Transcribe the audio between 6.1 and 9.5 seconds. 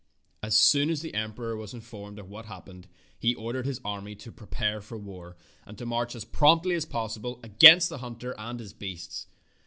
as promptly as possible against the hunter and his beasts.